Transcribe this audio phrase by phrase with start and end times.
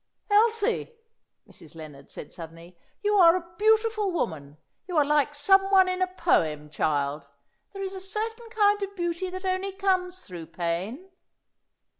[0.31, 0.95] "Elsie,"
[1.47, 1.75] Mrs.
[1.75, 4.57] Lennard said suddenly, "you are a beautiful woman.
[4.87, 7.29] You are like some one in a poem, child!
[7.71, 11.11] There is a certain kind of beauty that only comes through pain."